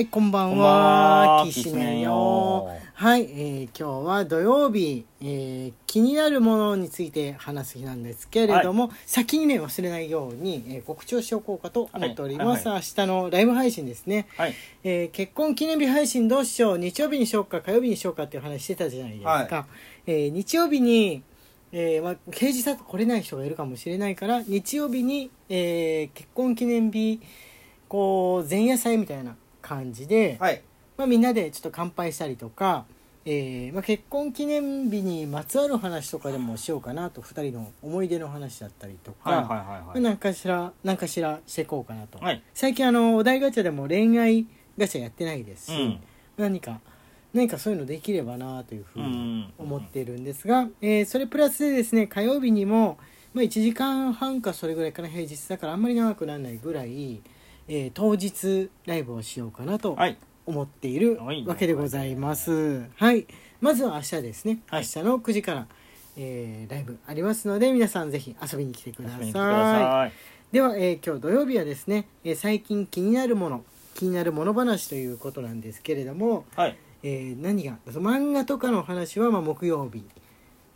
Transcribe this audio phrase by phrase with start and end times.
[0.00, 1.42] はい、こんばんは。
[1.42, 2.70] はきしめんよよ。
[2.94, 12.66] はい、えー今日は土曜日、えー気になるものについて話す日なんですけれども、先にね、忘れないように、えー告知をしようかと思っております。
[12.66, 14.26] はい明日のライブ配信ですね。
[14.38, 14.54] はい。
[14.84, 16.78] えー結婚記念日配信どうしよう？
[16.78, 19.66] 日曜日にしようか火曜日にしようかっていう話してたじゃないですか、は
[20.06, 21.22] えー日曜日に、
[21.72, 27.20] えーまあ、平日だと来れない人がいるかもしれないから日曜日に、えー結婚記念日
[27.86, 29.36] こう前夜祭みたいな
[29.70, 30.62] 感じで、はい。
[30.96, 32.84] まあ、みんなでちょっと乾杯したりとか、
[33.24, 40.00] えーまあ、結婚記念日にまつわる話とかでもしようかなと2人の思い出の話だったりとか、はいはいはいはい。
[40.00, 42.42] 何かしら何かしらしていこうかなと、はい。
[42.52, 46.00] 最近あのお題ガチャでも恋愛ガチャやってないですし、うん。
[46.36, 46.80] 何か
[47.32, 52.98] 何かそういうのできればなというふうにん思ってるんですが、えーそれプラスでですね火曜日にも、
[53.32, 57.20] まあ、1時間半かそれぐらいかな平日だからあんまり長くならないぐらい、
[57.68, 60.16] えー当日ライブをしようかなとはい。
[60.46, 62.84] 思っているはいわけでございます。
[62.96, 63.26] はい、
[63.60, 65.66] まずは明日ですね、はい明日の9時から、
[66.16, 69.18] えーライブありますので皆さんぜひ遊びに来てください。
[69.18, 70.12] 遊びに来てください。
[70.52, 73.64] では、えー今日土曜日はですね、えー最近気になるもの
[73.94, 76.76] 気になるもの話ということなんですけれども、はい。
[77.04, 80.02] えー何が漫画とかの話はまあ木曜日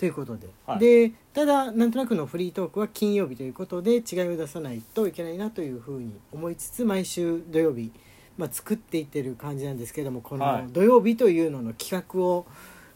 [0.04, 0.78] ということで、はい。
[0.80, 7.90] でただなんとなくのフリートークは金曜日ということで違いを出さないといけないなというふうに思いつつ毎週土曜日、
[8.36, 10.62] まあ、作っていってる感じなんですけどもこはい。
[10.64, 12.44] の土曜日というのの企画を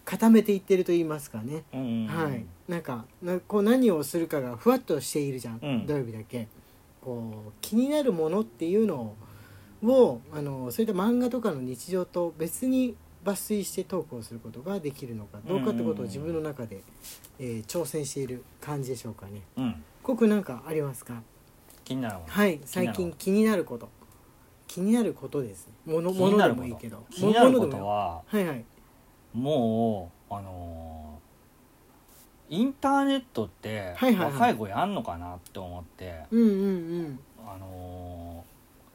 [0.04, 2.06] 固めていってると言いますかね、うん。
[2.06, 5.86] はい、なんかなこう何をするかがふわっとしているじゃん、うん。
[5.86, 6.46] 土曜日だけ。
[7.00, 9.14] こう気になるものっていうの
[9.82, 12.96] をあのそういった漫画とかの日常と別に
[13.28, 16.82] 抜粋してトークをすることができるのかどうかってことを自分の中で、
[17.38, 19.42] えー挑戦している感じでしょうかね。
[19.56, 19.84] うん。
[20.02, 21.22] コクなんかありますか？
[21.84, 22.16] 気になる。
[22.26, 23.88] はい最近気になること。
[24.66, 25.66] 気になることです。
[25.86, 26.66] ねもの気ものでになること。
[26.66, 27.04] もいいけど。
[27.10, 28.64] 気になることは、はいはい。
[29.34, 37.20] もう、あのー、インターネットって若い子やんのかなって思って、うんうんうん。
[37.46, 38.44] あの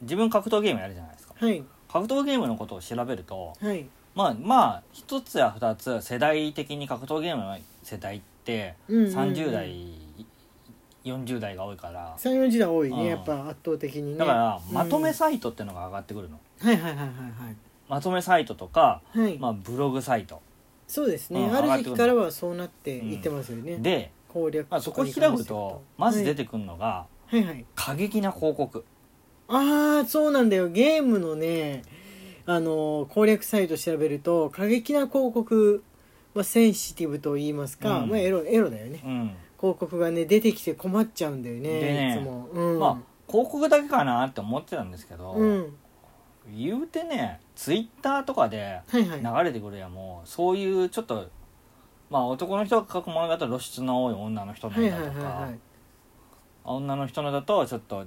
[0.00, 1.34] ー、自分格闘ゲームやるじゃないですか。
[1.36, 1.64] はい。
[1.88, 9.14] 格闘ゲームのことを調べると、はいまあまあ一つや二つ世代的に格闘ゲームの世代ってうんうんうん。
[9.14, 9.74] 30代、
[11.04, 12.16] 40代が多いから。
[12.18, 13.06] 34時代多いね、うん。
[13.06, 14.18] やっぱ圧倒的にね。
[14.18, 14.74] だからうん。
[14.74, 17.08] まとめサイトっていうのが上がってくるの、はいはいはいはい
[17.88, 19.20] まとめサイトとか、はい。
[19.20, 20.40] はい、まあ、ブログサイト。
[20.86, 27.48] そうですね、うんある時期からはそうなっていってますよね、で、攻略まあ、そこ開くとまず出てくるのがはい、はい。
[27.48, 28.84] はい過激な広告。
[29.48, 30.68] ああそうなんだよ。
[30.68, 31.82] ゲームのね
[32.46, 35.82] あの攻略サイト調べると過激な広告、
[36.34, 38.10] まあ、センシティブと言いますか、うん。
[38.10, 39.00] まあ、エロエロだよね。
[39.04, 39.36] うん。
[39.58, 42.16] 広告がね出てきて困っちゃうんだよねでね。
[42.18, 42.98] いつも、うん、まあ
[43.30, 45.76] 広告だけかなって思ってたんですけど、うん。
[46.54, 49.44] 言うてねツイッターとかではいはい。
[49.44, 50.28] 流れてくるやもう。
[50.28, 51.30] そういうちょっと
[52.10, 55.58] まあ男の人が書くものだと露出の多い女の人のはいはいだとか、はいはい。
[56.64, 58.04] 女の人のだとちょっと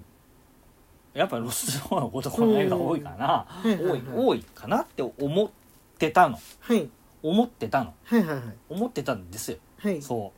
[1.17, 3.67] やっぱ露出の多い男の絵が多いかな、う。
[3.67, 4.01] んはいはいはい。
[4.01, 5.50] 多い多いかなって思っ
[5.97, 6.38] てたの。
[6.59, 6.88] はい。
[7.23, 7.94] 思ってたの。
[8.03, 8.44] はいはいはい。
[8.69, 9.57] 思ってたんですよ。
[9.79, 10.01] はい。
[10.01, 10.31] そ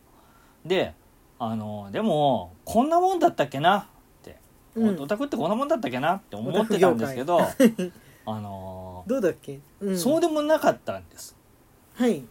[0.66, 0.68] う。
[0.68, 0.94] で
[1.38, 3.84] あのでもこんなもんだったっけなっ
[4.24, 4.38] て、
[4.76, 5.02] うん。
[5.02, 7.42] オタクってこんなもんだったっけなって思ってたんですけど
[8.26, 11.36] あのどうだっけ、うん、そうでもなかったんです。
[11.96, 12.24] はい。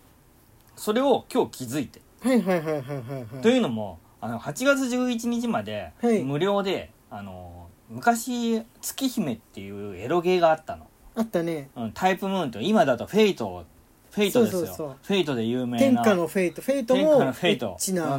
[0.74, 3.42] それを今日気づいて、はいはいはいはいはいはい。
[3.42, 6.22] というのもあの8月11日まではい。
[6.22, 7.57] 無料で、あの
[7.88, 11.70] 昔月姫っていうエロゲーがあったの、あったね。
[11.76, 13.64] うん、 TYPE-MOON と今だとフェイト
[14.10, 14.60] フェイトですよ。
[14.60, 14.96] そうそうそう。
[15.02, 15.78] Fateで有名な。
[15.78, 17.66] 天下の Fate。Fate天下もの Fate。
[17.66, 18.18] エッチな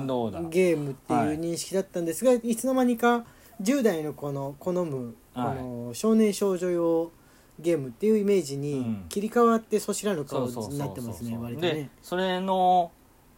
[0.50, 3.25] ゲームっていう認識だったんですが、い、つの間にか
[3.62, 5.57] 10代の子の好む、はい。
[5.57, 7.12] この少年少女用
[7.59, 9.06] ゲームっていうイメージうにん。
[9.09, 11.38] 切り替わってそしらぬ顔そうそうそうになってますね。
[11.38, 12.92] 割とでねそれの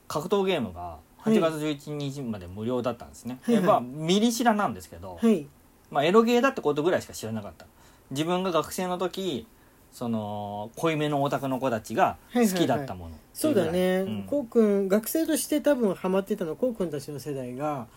[0.07, 3.63] 格闘ゲームがはい8月11日まで無料だったんですね、はいはい。
[3.63, 5.47] でまあミリ知らなんですけど、はい
[5.91, 7.67] まあ、エロゲーだってことぐらいしか知らなかった。
[8.09, 9.45] 自分が学生の時
[9.91, 14.23] その濃いめのオタクの子たちが好きだったもの、そうだね、うん。
[14.23, 17.87] こうくん学生として多分ハマってたのこうくんたちの世代が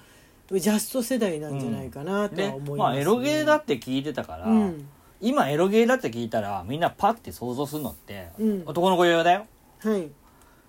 [0.50, 2.76] ジャスト世代なんじゃないかなとはで思います、ね。
[2.76, 4.88] まあエロゲーだって聞いてたから、うん。
[5.20, 8.62] 今エロゲーだって聞いたらみんなパッて想像するのって、うん。
[8.66, 9.46] 男の子用だよ。
[9.78, 10.10] はい。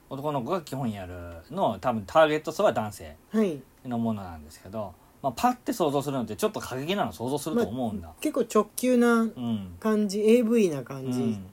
[0.09, 1.13] 男の子が基本やる
[1.49, 3.59] の多分ターゲット層は男性はい。
[3.83, 4.93] のものなんですけど、
[5.25, 11.47] まあ、パッて想像するのってちょっと過激なの想像すると思うんだ、結構直球なうん、感じ AV な感じ、うん、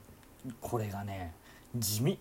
[0.61, 1.33] これがね
[1.75, 2.19] 地味。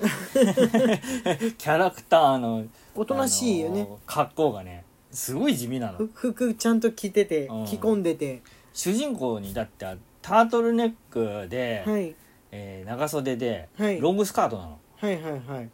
[1.56, 3.88] キャラクターのおとなしいよね。
[4.04, 5.96] 格好がねすごい地味なの。
[5.96, 7.64] ふ服ちゃんと着ててうん。
[7.64, 8.42] 着込んでて。
[8.74, 12.14] 主人公にだってあタートルネックで、はい。
[12.52, 13.98] えー長袖で、はい。
[13.98, 14.78] ロングスカートなの。
[14.96, 15.70] はいはいはい。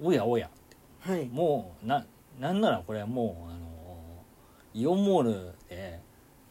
[0.00, 0.48] おやおや
[1.00, 1.26] はい。
[1.26, 2.06] もうな
[2.38, 3.55] なんならこれはもう
[4.76, 6.00] イオンモールで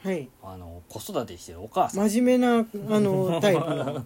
[0.05, 0.29] はい。
[0.43, 2.09] あの子育てしてるお母さん。
[2.09, 4.05] 真面目なあの タイプの。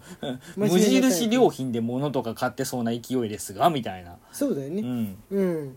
[0.56, 4.80] 無印良品で物とか買ってそうな勢いですがみたいな、そうだよね。
[4.80, 5.76] うん、うん。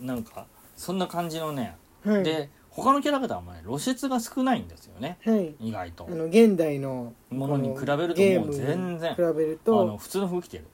[0.00, 0.46] なんか
[0.76, 2.22] そんな感じのね、はい。
[2.22, 5.18] で他のキャラクターもね露出が少ないんですよね。
[5.24, 5.54] はい。
[5.58, 6.06] 意外と。
[6.08, 10.66] あの現代のものに比べるともうゲーム全然に比べるあのと普通の服着てる。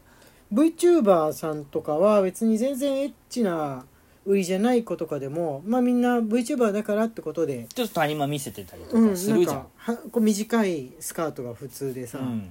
[0.53, 3.87] VTuber さんとかは別に全然エッチな
[4.27, 9.57] 売りじゃない子とかでもまあみんな VTuber だからってことでちょっと谷間見せてたりとうんかするじゃん。
[9.57, 12.51] なんか、はこう短いスカートが普通でさ、うん。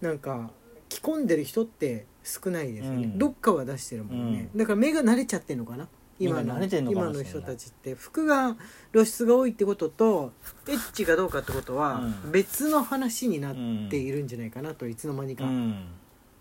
[0.00, 0.50] なんか
[0.88, 3.18] 着込んでる人って少ないですよね、うん。
[3.18, 5.88] どっかは出してるもんね、だから目が慣れちゃってんのかな？
[6.20, 7.94] 今の今の人たちって。
[7.94, 8.54] 服が
[8.92, 10.32] 露出が多いってことと
[10.68, 12.30] エッチがどうかってことはうん。
[12.30, 13.54] 別の話になっ
[13.90, 15.86] ているんじゃないかなといつの間にかうん、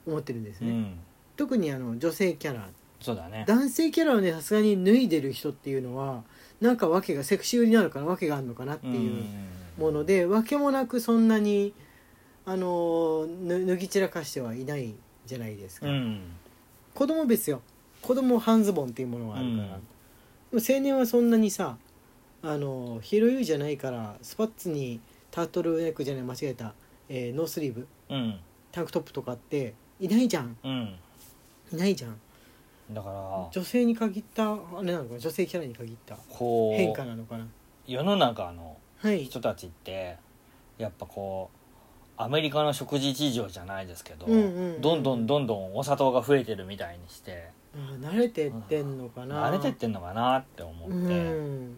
[0.06, 1.00] 思ってるんですね、うん、
[1.38, 2.68] 特にあの女性キャラ
[3.04, 3.44] そうだね。
[3.46, 6.24] 男性キャラをねさすがに脱いでる人っていうのは
[6.62, 9.24] なんか訳がセクシー売りなのかな訳があるのかなっていう
[9.78, 11.74] もので訳もなくそんなに
[12.46, 14.96] あのぬ脱ぎ散らかしてはいない
[15.26, 16.22] じゃないですか、うん。
[16.94, 17.62] 子供別よ。
[18.02, 19.68] 子供半ズボンっていうものがあるから、うん。
[19.68, 19.78] でも
[20.54, 21.78] 青年はそんなにさ
[22.42, 25.02] あのヒロユじゃないからスパッツに
[25.32, 26.74] タートルネックじゃない間違えた、
[27.10, 27.88] えーノースリーブ。
[28.10, 28.40] うん。
[28.72, 30.56] タンクトップとかっていないじゃん。
[30.64, 30.96] うん。
[31.74, 32.16] いないじゃん
[32.92, 37.48] だから女性に限ったあれなのかな女性キャラに限ったこ変化うなのかな。
[37.88, 39.26] 世の中のはい。
[39.26, 40.18] 人たちって
[40.78, 41.58] やっぱこう
[42.22, 49.50] アメリカの食事事情じゃないですけど、うんうんうんどんどんどんどんお砂糖が増えてるみたいにしてあ慣れてってんのかな。
[49.50, 51.78] 慣れてってんのかなって思って、うん。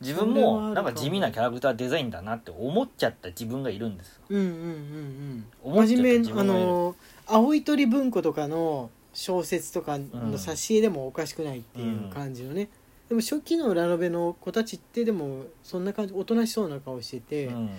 [0.00, 0.86] 自分それはあもるかも。
[0.86, 4.22] なんか地味なキャラクターデザインだなって思っちゃった自分がいるんですよ。
[4.30, 6.66] うんうんうん思っちゃったうんあ自分がいる。
[6.66, 6.96] の
[7.26, 12.68] 青い鳥文庫とかの小説とかの挿絵でもおかしくないっていう感じのね、
[13.08, 17.70] でも初期のラノベの子たちってでもそんな感じおとなしそうな顔してて、うん。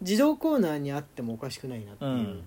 [0.00, 2.42] 自動コーナーにあってもおかしくないなっていう、うん。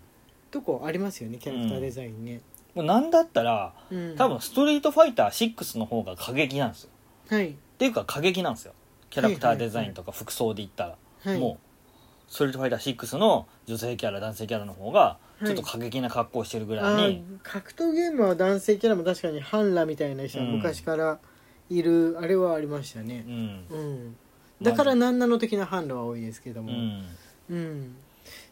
[0.52, 2.42] とこありますよねキャラクターデザインね、
[2.74, 4.16] もうなんだったらうん。
[4.18, 6.90] 多分ストリートファイター6の方が過激なんですよ。
[7.30, 7.52] はい。
[7.52, 8.74] っていうか過激なんですよ。
[9.10, 11.40] キャラクターデザインとか服装で言ったら、はい。
[11.40, 11.65] もう
[12.28, 15.46] ストリートファイター6の女性キャラ男性キャラの方がい。
[15.46, 21.20] ちょっと過激な格好をしてるぐらあいに、ー格闘ゲームは男性キャラも確かにハンラみたいな人は昔から
[21.70, 23.26] いる、あれはありましたね。
[23.28, 23.66] うん。
[23.70, 24.16] うん。
[24.62, 26.72] だから何なの的なハンラは多いですけども。
[26.72, 27.06] うん。
[27.50, 27.96] うん。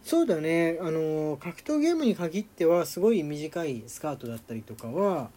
[0.03, 0.77] そうだね。
[0.81, 5.29] あの格闘ゲームに限ってはすごい短いスカートだったりとかは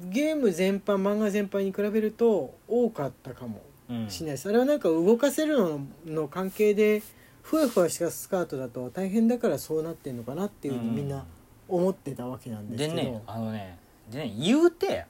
[0.00, 4.48] ゲーム全般漫画全般に比べると多かったかもうんしれないです。
[4.48, 7.02] あれはなんか動かせるのの関係で
[7.46, 11.24] ふわふわしたスカートだと大変だからそうなってんのかなっていうふうにみんな
[11.68, 13.78] 思ってたわけなんですけど、でねあのね
[14.10, 15.06] でね言うて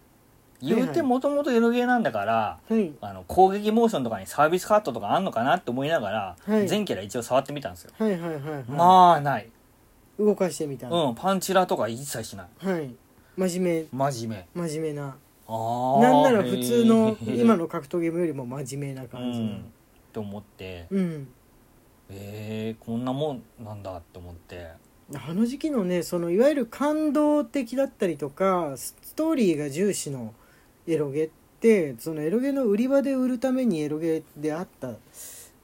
[0.60, 2.92] 言うてもともとエロゲーなんだから、はい。
[3.00, 6.68] あの攻撃モーションとかにサービスカットとかあんのかなって思いながら、はい。
[6.68, 9.50] 全キャラ一応触ってみたんですよ、はいはいはいはい、まあない、
[10.18, 12.46] 動かしてみた、うん、パンチラとか一切しない。
[12.58, 12.94] はい。
[13.36, 14.62] 真面真面目。
[14.62, 15.16] 目真面目な。
[15.46, 16.02] あー。
[16.02, 19.58] なんなら普通の今の格闘ゲームよりも真面目なう感じん。
[19.58, 19.60] っ
[20.12, 20.86] て思って。
[20.90, 21.28] うん、
[22.10, 24.68] えー、こんなもんなんだって思って。
[25.14, 30.34] あの時期のねそのいわゆる感動的だったりとかストーリーが重視の
[30.88, 34.94] エロゲってそのエロゲの売り場で売るためにエロゲであった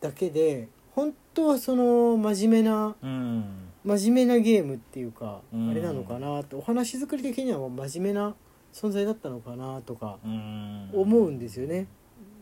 [0.01, 3.45] だけで本当はその真面目なうん。
[3.85, 5.71] 真面目なゲームっていうか、うん。
[5.71, 8.35] あれなのかなってお話作り的には真面目な
[8.73, 10.91] 存在だったのかなとかうん。
[10.93, 11.87] 思うんですよね。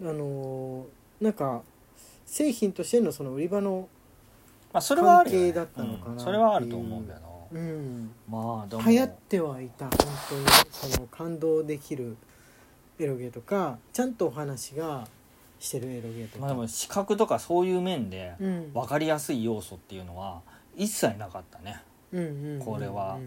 [0.03, 1.63] あのーなんか
[2.31, 3.89] 製品としてのその売り場の、
[4.73, 6.17] まあそれはあるよ、ね、関係だったのかなう。
[6.17, 6.21] ん。
[6.21, 7.19] それはあると思うけど。
[7.51, 8.83] うん、まあでも。
[8.89, 9.87] 流行ってはいた。
[9.87, 12.17] 本当にその感動できる
[13.01, 15.09] エロゲーとかちゃんとお話が
[15.59, 18.73] してるエロゲーとか、まあでも視覚とかそういう面でうん。
[18.73, 20.41] 分かりやすい要素っていうのは
[20.77, 21.83] 一切なかったね。
[22.13, 23.19] うんうんうんこれは。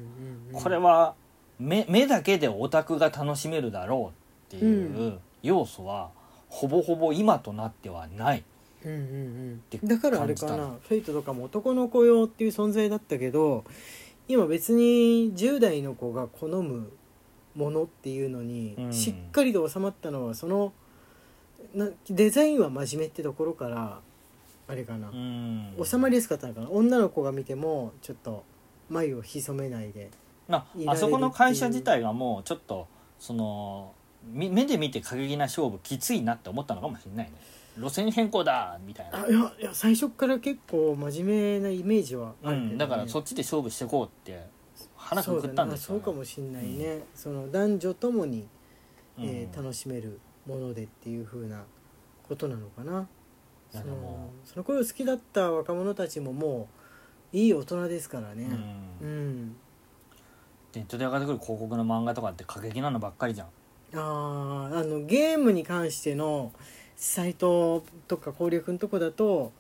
[0.54, 1.16] これは
[1.60, 4.14] 目目だけでオタクが楽しめるだろ
[4.50, 6.12] うっていう要素は
[6.48, 8.44] ほぼほぼ今となってはない
[8.86, 8.96] うんう
[9.56, 10.76] んてうんだからあれかな。
[10.88, 13.64] フェイトとかも男の子用っていう存在だったけど
[14.28, 16.92] 今別に10代の子が好む
[17.56, 18.94] ものっていうのにうん。
[18.94, 20.74] しっかりと収まったのはその
[21.74, 24.00] なデザインは真面目ってところから
[24.68, 25.76] あれかな、うん。
[25.84, 26.70] 収まりやすかったのかな。
[26.70, 28.44] 女の子が見てもちょっと
[28.90, 30.10] 眉を潜めないで
[30.50, 32.88] ああそこの会社自体がもうちょっと
[33.20, 33.94] その
[34.26, 37.34] み目で見て過激な勝負きついなって思ったのかもしれないね
[37.78, 39.24] 路線変更だみたいな。
[39.24, 44.48] あいやいや最初から結構真面目なイメージはあるけどね、うん、だからそっちで勝負していこうって
[44.96, 48.48] 腹くくったんですよ、そうだなそうかもしんないね、その男女ともに、
[49.18, 51.64] えーうん楽しめるものでっていう風な
[52.28, 53.08] ことなのかな。
[53.74, 56.68] いそのその頃好きだった若者たちもも
[57.34, 58.48] ういい大人ですからね。
[59.02, 59.08] うん。
[59.08, 59.56] うん、
[60.76, 63.48] ネットで上がってくる広告の漫画とかって過激なのばっかりじゃん。
[63.96, 66.52] あーあのゲームに関しての
[67.04, 69.52] サイトとか攻略のとこだと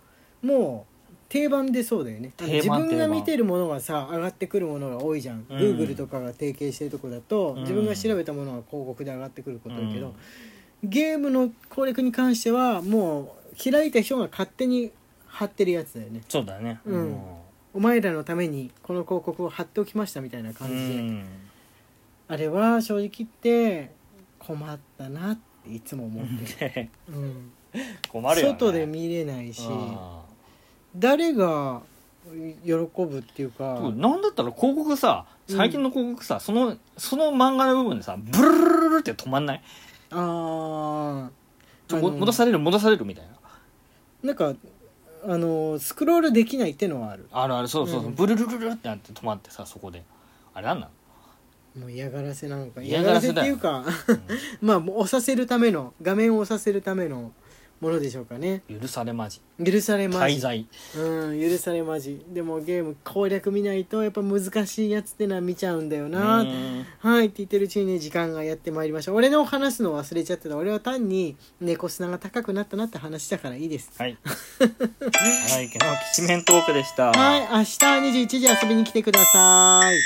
[0.41, 2.31] もう定番でそうだよね。
[2.39, 5.57] 自分が見てるものがさ上がってくるものが多いじゃん、うん。
[5.57, 7.62] Google とかが提携してるとこだと、うん。
[7.62, 10.89] 自分が調べたものが広告で上がってくることだけど、うん。
[10.89, 14.93] ゲームの攻略に関してはもう開いた人が勝手に
[15.27, 16.21] 貼ってるやつだよね。
[16.29, 16.79] そうだね。
[16.85, 17.17] うん。
[17.73, 21.25] お前らのためにこの広告を貼っておきましたみたいなう感じで、ん。
[22.29, 23.91] あれは正直言って
[24.39, 26.25] 困ったなっていつも思っ
[26.58, 27.51] てうん、
[28.10, 30.22] 困るよ、ね、外で見れないしあ
[30.96, 31.82] 誰が
[32.63, 35.58] 喜ぶっていうかーなんだったら広告さうん。
[35.58, 39.62] 最近の広告さ、そのその漫画の部分でさブルルルルルって止まんない
[40.12, 41.29] あ
[41.91, 43.32] あの戻される戻されるみたいな
[44.24, 44.53] なんか
[45.25, 50.03] あのスクロールできないってのはあるあるあるそうそうそう、うんブルルルルってなって止まってさそこで
[50.53, 50.91] あれなんなの、
[51.77, 52.82] もう嫌がらせなのか。
[52.82, 54.22] 嫌がらせっていうかうん。
[54.62, 57.32] まあもう押させるための画面を押させるための
[57.82, 58.62] ものでしょうかね。
[58.70, 59.42] 許されまじ。
[59.62, 60.38] 許されまじ。
[60.38, 60.68] 滞在。
[60.96, 62.24] うん許されまじ。
[62.30, 66.42] でもゲーム攻略見ないとやっぱ難しいやつってのは見ちゃうんだよな。
[66.42, 66.86] うん。
[67.00, 69.12] はいって言ってるうちにね時間がやってまいりました。
[69.12, 70.56] 俺の話すの忘れちゃってた。
[70.56, 73.92] 俺は単に猫砂が高くなったなって話だからいいです。
[73.98, 74.18] はい。
[74.24, 77.12] はいきのきしめんトークでした。
[77.12, 79.98] はい明日21時遊びに来てください